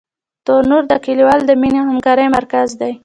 تنور 0.45 0.83
د 0.87 0.93
کلیوالو 1.05 1.47
د 1.49 1.51
مینې 1.61 1.79
او 1.81 1.87
همکارۍ 1.91 2.27
مرکز 2.37 2.67
دی 2.79 2.93